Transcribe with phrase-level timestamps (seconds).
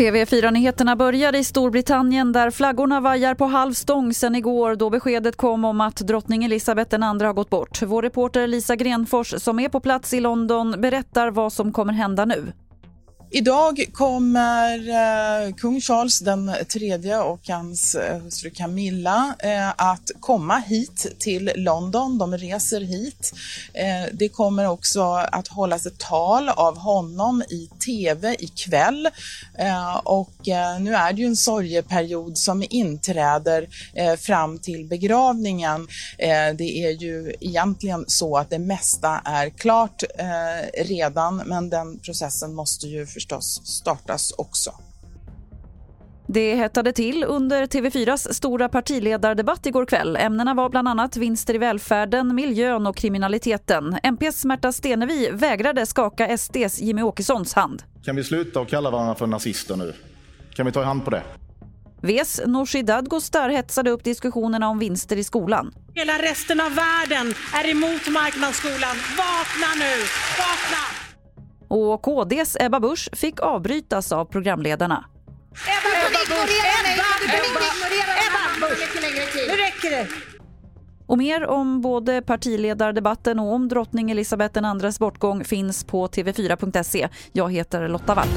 [0.00, 5.64] TV4-nyheterna börjar i Storbritannien där flaggorna vajar på halv stång sen igår då beskedet kom
[5.64, 7.82] om att drottning Elizabeth II har gått bort.
[7.82, 12.24] Vår reporter Lisa Grenfors som är på plats i London berättar vad som kommer hända
[12.24, 12.52] nu.
[13.32, 20.58] Idag kommer eh, kung Charles den tredje och hans eh, hustru Camilla eh, att komma
[20.58, 22.18] hit till London.
[22.18, 23.32] De reser hit.
[23.72, 25.02] Eh, det kommer också
[25.32, 29.08] att hållas ett tal av honom i TV ikväll.
[29.58, 35.88] Eh, och eh, nu är det ju en sorgeperiod som inträder eh, fram till begravningen.
[36.18, 41.98] Eh, det är ju egentligen så att det mesta är klart eh, redan, men den
[41.98, 44.70] processen måste ju förstås startas också.
[46.28, 50.16] Det hettade till under TV4s stora partiledardebatt igår kväll.
[50.16, 53.98] Ämnena var bland annat vinster i välfärden, miljön och kriminaliteten.
[54.02, 57.82] MPs Märta Stenevi vägrade skaka SDs Jimmy Åkessons hand.
[58.04, 59.92] Kan vi sluta och kalla varandra för nazister nu?
[60.54, 61.22] Kan vi ta i hand på det?
[62.02, 65.72] Vs Nooshi Dadgostar hetsade upp diskussionerna om vinster i skolan.
[65.94, 68.96] Hela resten av världen är emot marknadsskolan.
[69.18, 69.94] Vakna nu!
[70.38, 70.99] Vakna!
[71.70, 75.04] Och KDs Ebba Busch fick avbrytas av programledarna.
[75.52, 78.66] Ebba, Ebba, Ebba, Ebba, Ebba, Ebba,
[79.34, 80.06] Nu räcker det!
[81.06, 87.08] Och mer om både partiledardebatten och om drottning Elisabeth IIs bortgång finns på tv4.se.
[87.32, 88.28] Jag heter Lotta Wall.